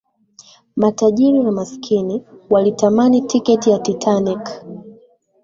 [0.75, 4.49] matajiri na maskini walitamani tiketi ya titanic